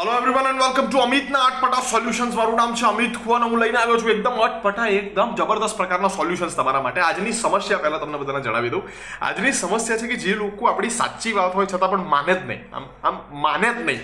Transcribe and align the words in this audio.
Hello 0.00 0.12
everyone 0.16 0.46
and 0.48 0.62
welcome 0.62 0.86
to 0.86 0.98
અમિતના 0.98 1.38
અટપટા 1.38 1.80
solutions 1.80 2.34
મારું 2.34 2.54
નામ 2.56 2.74
છે 2.74 2.86
અમિત. 2.86 3.16
ખુવાન 3.24 3.42
હું 3.42 3.58
લઈને 3.58 3.78
આવ્યો 3.78 3.98
છું 3.98 4.10
એકદમ 4.10 4.30
અટપટા, 4.30 4.86
એકદમ 4.86 5.34
જબરદસ્ત 5.34 5.76
પ્રકારના 5.76 6.08
સોલ્યુશન્સ 6.08 6.56
તમારા 6.56 6.80
માટે. 6.80 7.00
આજની 7.00 7.32
સમસ્યા 7.32 7.78
પહેલાં 7.78 8.00
તમને 8.00 8.18
બધાને 8.18 8.40
જણાવી 8.40 8.70
દઉં. 8.70 8.82
આજની 9.20 9.52
સમસ્યા 9.52 9.96
છે 9.96 10.06
કે 10.06 10.16
જે 10.16 10.34
લોકો 10.34 10.66
આપણી 10.66 10.90
સાચી 10.90 11.32
વાત 11.32 11.54
હોય 11.54 11.66
છતાં 11.66 11.90
પણ 11.90 12.08
માને 12.08 12.34
જ 12.34 12.46
નહીં. 12.46 12.76
આમ 12.76 12.84
આમ 13.04 13.20
માને 13.32 13.74
જ 13.74 13.84
નહીં. 13.84 14.00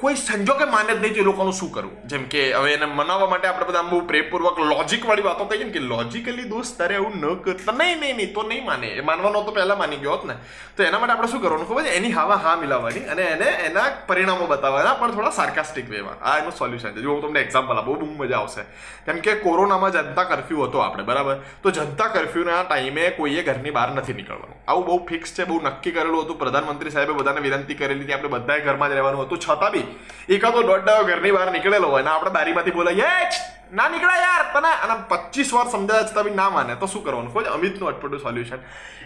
કોઈ 0.00 0.16
સંજોગે 0.16 0.66
માને 0.74 0.92
જ 0.92 0.98
નહીં 1.00 1.14
તો 1.14 1.20
એ 1.20 1.24
લોકોનું 1.24 1.52
શું 1.52 1.70
કરવું? 1.72 1.96
જેમ 2.10 2.22
કે 2.32 2.42
હવે 2.58 2.72
એને 2.74 2.86
મનાવવા 2.98 3.28
માટે 3.32 3.46
આપણે 3.48 3.66
બધા 3.70 3.82
બહુ 3.90 4.00
પ્રેમપૂર્વક 4.10 4.58
લોજિક 4.70 5.02
વાળી 5.08 5.26
વાતો 5.28 5.44
કહીએ 5.50 5.64
ને 5.64 5.72
કે 5.72 5.80
લોજિકલી 5.92 6.48
દોસ્ત 6.52 6.78
તારે 6.78 6.94
એવું 7.00 7.16
ન 7.20 7.36
કરતા 7.44 7.74
નહીં 7.80 8.00
નહીં 8.00 8.16
નહીં, 8.16 8.34
તો 8.34 8.42
નહીં 8.42 8.64
માને. 8.64 8.88
એ 9.00 9.02
માનવાનો 9.08 9.42
તો 9.48 9.52
પહેલાં 9.52 9.78
માની 9.78 9.96
ગયો 9.96 10.14
હોત 10.16 10.24
ને. 10.24 10.36
તો 10.76 10.82
એના 10.82 11.00
માટે 11.02 11.12
આપણે 11.12 11.28
શું 11.32 11.42
કરવાનું 11.44 11.68
ખબર 11.68 11.82
છે? 11.82 11.92
એની 11.98 12.12
હવા 12.12 12.38
હા 12.44 12.56
મિલાવવાની 12.56 13.04
અને 13.12 13.22
એને 13.22 13.48
એના 13.68 13.84
પરિણામો 14.06 14.46
બતાવવાના, 14.46 14.94
પણ 14.94 15.12
થોડા 15.12 15.30
સાર્કાસ્ટિક 15.30 15.90
વેમાં 15.90 16.16
આ 16.22 16.38
એનું 16.38 16.52
સોલ્યુશન 16.52 16.94
છે. 16.94 17.02
જો 17.02 17.12
હું 17.12 17.22
તમને 17.22 17.40
એક્ઝામ્પલ 17.40 17.82
આપું, 17.82 18.00
બહુ 18.00 18.24
મજા 18.24 18.40
આવશે. 18.40 18.64
કેમ 19.06 19.20
કે 19.20 19.36
કોરોનામાં 19.44 19.92
જનતા 19.92 20.24
કર્ફ્યુ 20.24 20.62
હતો 20.62 20.78
આપણે, 20.78 21.04
બરાબર? 21.04 21.36
તો 21.62 21.70
જનતા 21.70 22.08
કર્ફ્યુના 22.08 22.62
ટાઈમે 22.64 23.10
કોઈએ 23.20 23.42
ઘરની 23.42 23.70
બહાર 23.70 23.90
નથી 23.94 24.12
નીકળવાનું. 24.12 24.56
આવું 24.68 24.84
બહુ 24.86 24.98
ફિક્સ 25.06 25.34
છે, 25.34 25.44
બહુ 25.44 25.60
નક્કી 25.60 25.92
કરેલું 25.92 26.24
હતું. 26.24 26.38
પ્રધાનમંત્રી 26.38 26.90
સાહેબે 26.90 27.12
બધાને 27.12 27.40
વિનંતી 27.40 27.74
કરેલી 27.74 28.04
હતી 28.04 28.12
આપણે 28.12 28.28
બધાએ 28.28 28.60
ઘરમાં 28.60 28.90
જ 28.90 28.94
રહેવાનું 28.94 29.26
હતું. 29.26 29.38
છતાં 29.38 29.72
બી 29.72 29.86
એકાદો 30.28 30.62
દોઢ 30.62 30.80
દાડો 30.80 31.04
ઘરની 31.04 31.30
બહાર 31.30 31.52
નીકળેલો 31.52 31.88
હોય 31.88 32.02
ને 32.02 32.10
આપણે 32.10 32.30
બારીમાંથી 32.30 32.70
બોલાય 32.70 33.30
ના 33.72 33.88
નીકળે 33.88 34.16
યાર, 34.20 34.60
તને. 34.60 34.68
અને 34.68 35.04
પચીસ 35.08 35.52
વાર 35.54 35.68
સમજાયા 35.68 36.02
છતાં 36.02 36.24
બી 36.24 36.30
ના 36.30 36.50
માને, 36.50 36.74
તો 36.74 36.86
શું 36.86 37.04
કરવાનું? 37.04 37.32
કોઈ 37.32 37.44
અમિતનું 37.44 37.88
અટપટું 37.88 38.20
સોલ્યુશન 38.20 38.58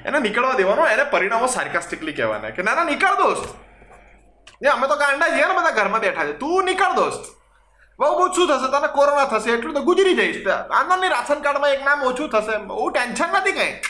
એને 0.04 0.18
નીકળવા 0.18 0.52
દેવાનું, 0.52 0.88
એને 0.88 1.04
પરિણામો 1.04 1.46
સાર્કાસ્ટિકલી 1.46 2.12
કહેવાના 2.12 2.50
કે, 2.50 2.62
ના 2.62 2.74
ના, 2.74 2.84
નીકળ 2.84 3.14
દોસ્ત. 3.14 3.54
એ, 4.64 4.68
અમે 4.68 4.88
તો 4.88 4.96
ગાંડા 4.96 5.28
છીએ 5.28 5.46
ને 5.46 5.54
બધા 5.54 5.70
ઘરમાં 5.70 6.00
બેઠા 6.00 6.24
છે. 6.24 6.32
તું 6.32 6.64
નીકળ 6.64 6.92
દોસ્ત. 6.92 7.36
બહુ 7.98 8.32
શું 8.32 8.48
થશે, 8.48 8.78
તને 8.78 8.88
કોરોના 8.88 9.24
થશે, 9.24 9.50
એટલું 9.50 9.74
તો 9.74 9.80
ગુજરી 9.80 10.14
જઈશ. 10.14 10.46
આનંદની 10.48 11.08
રાશન 11.08 11.34
કાર્ડમાં 11.34 11.70
એક 11.70 11.84
નામ 11.84 12.02
ઓછું 12.02 12.28
થશે, 12.28 12.56
બહુ 12.56 12.90
ટેન્શન 12.90 13.28
નથી 13.28 13.52
કંઈ? 13.52 13.80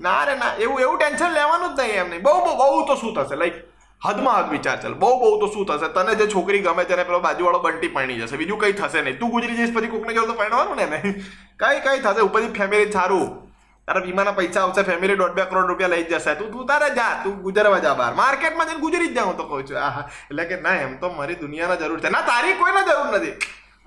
ના 0.00 0.24
રે, 0.24 0.34
ના, 0.34 0.54
એવું 0.54 0.80
એવું 0.80 0.98
ટેન્શન 0.98 1.30
લેવાનું 1.30 1.76
જ 1.76 1.80
નહીં 1.80 1.92
એમ 1.92 2.08
નહીં. 2.08 2.22
બહુ 2.22 2.44
બહુ 2.44 2.56
બહુ 2.56 2.86
તો 2.86 2.94
શું 2.94 3.14
થશે? 3.14 3.36
લાઈક 3.36 3.73
હદમાં 4.04 4.38
હદ 4.38 4.50
વિચાર 4.50 4.76
ચાલ. 4.82 4.94
બહુ 4.94 5.18
બહુ 5.18 5.40
તો 5.40 5.46
શું 5.46 5.66
થશે? 5.66 5.88
તને 5.88 6.14
જે 6.14 6.26
છોકરી 6.26 6.58
ગમે 6.58 6.84
તેને 6.84 7.04
પેલો 7.04 7.20
બાજુવાળો 7.20 7.58
બંટી 7.58 7.88
પાણી 7.88 8.14
જશે. 8.14 8.36
બીજું 8.36 8.58
કંઈ 8.58 8.72
થશે 8.72 9.02
નહીં. 9.02 9.18
તું 9.18 9.30
ગુજરી 9.30 9.56
જઈશ 9.56 9.74
પછી 9.74 9.86
કોકને 9.86 10.14
જોડે 10.14 10.26
તો 10.26 10.32
પરણવાનું 10.32 10.76
ને 10.76 11.00
કઈ 11.62 11.80
કઈ 11.80 12.00
થશે. 12.00 12.20
ઉપરથી 12.20 12.48
ફેમિલી 12.48 12.92
સારું. 12.92 13.52
તારા 13.86 14.00
વીમાના 14.00 14.32
પૈસા 14.32 14.60
આવશે 14.60 14.82
ફેમિલી 14.82 15.16
દોઢ, 15.16 15.32
બે 15.32 15.42
કરોડ 15.42 15.66
રૂપિયા 15.66 15.88
લઈ 15.88 16.04
જશે. 16.04 16.34
તું 16.34 16.52
તું 16.52 16.66
તારે 16.66 16.90
જા. 16.94 17.20
તું 17.24 17.42
ગુજરવા 17.42 17.78
જા 17.78 17.94
બહાર. 17.94 18.14
માર્કેટમાં 18.14 18.66
જઈને 18.66 18.80
ગુજરી 18.80 19.08
જ 19.08 19.14
જાઉં 19.14 19.36
તો 19.36 19.44
કહું 19.44 19.66
છું. 19.66 19.78
આહા. 19.78 20.08
એટલે 20.30 20.44
કે 20.44 20.60
ના, 20.60 20.70
એમ 20.70 20.96
તો 20.96 21.12
મારી 21.12 21.34
દુનિયાના 21.34 21.74
જરૂર 21.74 22.00
છે. 22.00 22.08
ના, 22.08 22.20
તારી 22.20 22.52
કોઈને 22.52 22.80
જરૂર 22.80 23.18
નથી. 23.18 23.32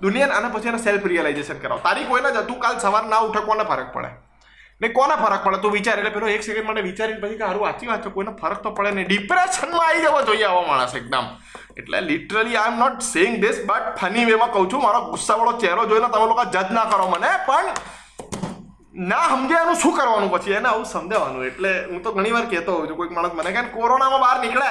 દુનિયા 0.00 0.28
આના 0.28 0.48
પછી 0.48 0.68
એને 0.68 0.78
સેલ્ફ 0.78 1.06
રિયલાઇઝેશન 1.06 1.58
કરાવ. 1.58 1.78
તારી 1.78 2.04
કોઈને 2.04 2.30
તું 2.30 2.58
કાલ 2.60 2.78
સવાર 2.78 3.06
ના 3.06 3.18
ઉઠે, 3.18 3.40
કોને 3.40 3.64
ફરક 3.64 3.92
પડે? 3.92 4.27
ને 4.80 4.88
કોને 4.88 5.14
ફરક 5.22 5.42
પડે? 5.44 5.58
તું 5.62 5.72
વિચાર, 5.72 5.98
એટલે 5.98 6.10
પેલો 6.16 6.26
એક 6.34 6.42
સેકન્ડ 6.46 6.66
માટે 6.66 6.82
વિચારીને 6.88 7.20
પછી 7.22 7.38
કે 7.38 7.44
સારું 7.44 7.62
વાંચી 7.66 7.88
વાંચો 7.90 8.10
કોઈને 8.16 8.32
ફરક 8.40 8.60
તો 8.64 8.70
પડે 8.78 8.90
નહીં. 8.96 9.08
ડિપ્રેશનમાં 9.10 9.86
આવી 9.86 10.04
જવો 10.04 10.20
જોઈએ 10.28 10.46
આવો 10.48 10.62
માણસ 10.70 10.94
એકદમ. 11.00 11.26
એટલે 11.80 11.98
literally 12.10 12.56
I 12.56 12.72
am 12.72 12.78
not 12.82 13.02
saying 13.12 13.34
this 13.42 13.58
but 13.70 13.96
funny 14.00 14.26
વેમાં 14.30 14.52
કહું 14.54 14.70
છું, 14.70 14.82
મારો 14.86 15.00
ગુસ્સાવાળો 15.10 15.52
ચહેરો 15.62 15.86
જોઈને 15.90 16.08
તમે 16.14 16.26
લોકો 16.32 16.44
જજ 16.54 16.68
ના 16.78 16.86
કરો 16.92 17.08
મને, 17.14 17.32
પણ 17.48 17.68
ના 19.10 19.26
સમજે 19.32 19.56
એનું 19.64 19.76
શું 19.82 19.98
કરવાનું 19.98 20.30
પછી? 20.36 20.56
એને 20.60 20.68
આવું 20.68 20.86
સમજાવવાનું. 20.94 21.44
એટલે 21.50 21.70
હું 21.90 22.00
તો 22.02 22.12
ઘણી 22.16 22.34
વાર 22.36 22.46
કહેતો 22.54 22.72
હોઉં 22.78 22.88
છું, 22.88 22.96
કોઈક 22.96 23.12
માણસ 23.18 23.34
મને 23.40 23.52
કે 23.56 23.62
કોરોનામાં 23.76 24.20
બહાર 24.24 24.38
નીકળે 24.44 24.70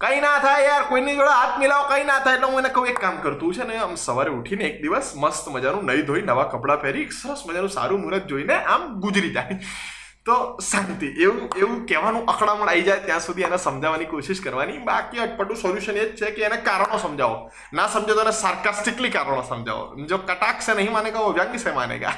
કઈ 0.00 0.16
ના 0.20 0.38
થાય 0.44 0.64
યાર, 0.64 0.82
કોઈની 0.88 1.16
જોડે 1.18 1.34
હાથ 1.34 1.58
મિલાવો, 1.60 1.84
કઈ 1.90 2.04
ના 2.04 2.16
થાય. 2.24 2.36
એટલે 2.36 2.48
હું 2.52 2.58
એને 2.62 2.70
કહું, 2.74 2.88
એક 2.88 2.98
કામ 3.04 3.14
કરતું 3.24 3.54
છે 3.58 3.64
ને 3.68 3.76
આમ 3.84 3.94
સવારે 4.02 4.30
ઉઠીને 4.38 4.64
એક 4.70 4.76
દિવસ 4.82 5.12
મસ્ત 5.16 5.46
મજાનું 5.54 5.86
નહીં 5.90 6.06
ધોઈ 6.08 6.24
નવા 6.30 6.48
કપડાં 6.54 6.82
પહેરી, 6.82 7.04
સરસ 7.20 7.44
મજાનું 7.48 7.72
સારું 7.76 8.02
મુહૂર્ત 8.02 8.26
જોઈને 8.32 8.56
આમ 8.74 8.84
ગુજરી 9.04 9.32
જાય. 9.36 9.56
તો 10.26 10.58
શાંતિ. 10.68 11.08
એવું 11.24 11.44
એવું 11.62 11.86
કહેવાનું 11.86 12.24
અકળામણ 12.32 12.70
આવી 12.70 12.82
જાય 12.88 13.04
ત્યાં 13.08 13.22
સુધી 13.26 13.46
એને 13.48 13.58
સમજાવવાની 13.64 14.08
કોશિશ 14.12 14.40
કરવાની. 14.44 14.78
બાકી 14.88 15.22
અટપટું 15.24 15.56
સોલ્યુશન 15.56 15.96
એ 16.02 16.04
જ 16.08 16.16
છે 16.20 16.30
કે 16.36 16.42
એને 16.48 16.58
કારણો 16.68 16.98
સમજાવો. 16.98 17.36
ના 17.72 17.86
સમજો 17.94 18.14
તો 18.18 18.26
એને 18.26 18.34
સાર્કાસ્ટિકલી 18.42 19.12
કારણો 19.16 19.42
સમજાવો. 19.42 20.06
જો 20.10 20.18
કટાક્ષ 20.18 20.70
નહીં 20.70 20.92
માને 20.92 21.10
કહો 21.10 21.32
વ્યંગ 21.32 21.54
માને 21.56 21.74
માનેગા 21.80 22.14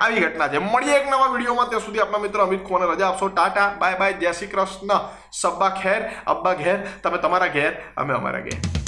આવી 0.00 0.20
ઘટના 0.20 0.48
છે. 0.48 0.58
મળીએ 0.58 0.96
એક 1.00 1.10
નવા 1.10 1.32
વિડીયોમાં. 1.34 1.68
ત્યાં 1.68 1.86
સુધી 1.88 2.04
આપણા 2.04 2.24
મિત્ર 2.26 2.46
અમિત 2.46 2.64
ખોને 2.70 2.86
રજા 2.92 3.08
આપશો. 3.08 3.28
ટાટા, 3.28 3.68
બાય 3.80 3.98
બાય, 3.98 4.12
જય 4.12 4.32
શ્રી 4.32 4.54
કૃષ્ણ. 4.54 4.96
સબ્બા 5.32 5.74
ખેર, 5.82 6.00
અબ્બા 6.26 6.54
ઘેર. 6.54 6.78
તમે 7.02 7.18
તમારા 7.18 7.54
ઘેર, 7.58 7.72
અમે 7.96 8.14
અમારા 8.14 8.40
ઘેર. 8.48 8.83